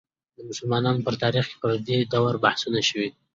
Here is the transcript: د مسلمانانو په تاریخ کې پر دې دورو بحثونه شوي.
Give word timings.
د 0.35 0.37
مسلمانانو 0.49 1.05
په 1.05 1.11
تاریخ 1.23 1.45
کې 1.49 1.57
پر 1.61 1.71
دې 1.87 1.97
دورو 2.11 2.41
بحثونه 2.43 2.79
شوي. 2.89 3.09